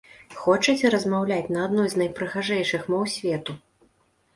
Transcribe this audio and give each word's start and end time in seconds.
Хочаце 0.45 0.91
размаўляць 0.95 1.53
на 1.57 1.67
адной 1.67 1.95
з 1.95 2.03
найпрыгажэйшых 2.03 2.81
моў 2.97 3.03
свету? 3.19 3.63